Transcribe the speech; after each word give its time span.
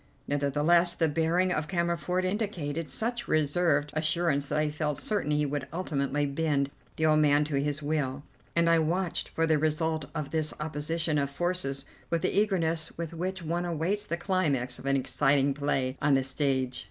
Nevertheless 0.27 0.95
the 0.95 1.07
bearing 1.07 1.51
of 1.51 1.67
Cammerford 1.67 2.25
indicated 2.25 2.89
such 2.89 3.27
reserved 3.27 3.91
assurance 3.93 4.47
that 4.47 4.57
I 4.57 4.71
felt 4.71 4.97
certain 4.97 5.29
he 5.29 5.45
would 5.45 5.67
ultimately 5.71 6.25
bend 6.25 6.71
the 6.95 7.05
old 7.05 7.19
man 7.19 7.43
to 7.43 7.61
his 7.61 7.83
will, 7.83 8.23
and 8.55 8.67
I 8.67 8.79
watched 8.79 9.29
for 9.29 9.45
the 9.45 9.59
result 9.59 10.05
of 10.15 10.31
this 10.31 10.55
opposition 10.59 11.19
of 11.19 11.29
forces 11.29 11.85
with 12.09 12.23
the 12.23 12.35
eagerness 12.35 12.91
with 12.97 13.13
which 13.13 13.43
one 13.43 13.63
awaits 13.63 14.07
the 14.07 14.17
climax 14.17 14.79
of 14.79 14.87
an 14.87 14.97
exciting 14.97 15.53
play 15.53 15.95
on 16.01 16.15
the 16.15 16.23
stage. 16.23 16.79